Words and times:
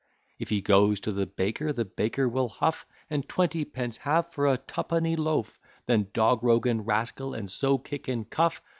If 0.39 0.49
he 0.49 0.61
goes 0.61 0.99
to 1.01 1.11
the 1.11 1.27
baker, 1.27 1.71
the 1.71 1.85
baker 1.85 2.27
will 2.27 2.49
huff, 2.49 2.87
And 3.07 3.27
twentypence 3.29 3.97
have 3.97 4.31
for 4.31 4.47
a 4.47 4.57
twopenny 4.57 5.15
loaf, 5.15 5.59
Then 5.85 6.07
dog, 6.11 6.43
rogue, 6.43 6.65
and 6.65 6.87
rascal, 6.87 7.35
and 7.35 7.47
so 7.47 7.77
kick 7.77 8.07
and 8.07 8.27
cuff. 8.27 8.63